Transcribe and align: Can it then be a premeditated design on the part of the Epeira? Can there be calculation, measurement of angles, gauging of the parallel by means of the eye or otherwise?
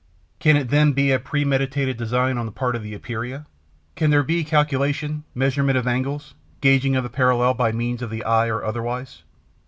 Can 0.39 0.57
it 0.57 0.69
then 0.71 0.93
be 0.93 1.11
a 1.11 1.19
premeditated 1.19 1.95
design 1.95 2.39
on 2.39 2.47
the 2.47 2.51
part 2.51 2.75
of 2.75 2.81
the 2.81 2.95
Epeira? 2.95 3.45
Can 3.95 4.09
there 4.09 4.23
be 4.23 4.43
calculation, 4.43 5.25
measurement 5.35 5.77
of 5.77 5.85
angles, 5.85 6.33
gauging 6.59 6.95
of 6.95 7.03
the 7.03 7.09
parallel 7.11 7.53
by 7.53 7.71
means 7.71 8.01
of 8.01 8.09
the 8.09 8.23
eye 8.23 8.47
or 8.47 8.63
otherwise? 8.65 9.21